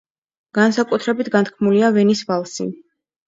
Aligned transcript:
განსაკუთრებით 0.57 1.29
განთქმულია 1.35 1.91
ვენის 1.99 2.23
ვალსი. 2.31 2.69